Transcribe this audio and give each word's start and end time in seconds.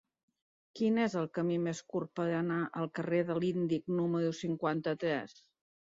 Quin 0.79 0.95
és 1.01 1.15
el 1.19 1.27
camí 1.35 1.57
més 1.67 1.83
curt 1.95 2.11
per 2.19 2.27
anar 2.37 2.59
al 2.81 2.89
carrer 3.01 3.19
de 3.29 3.39
l'Índic 3.45 3.95
número 4.01 4.37
cinquanta-tres? 4.43 5.37